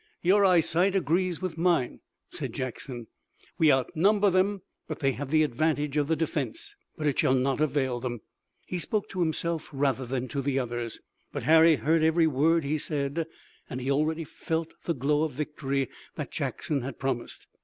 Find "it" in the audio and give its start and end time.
7.05-7.19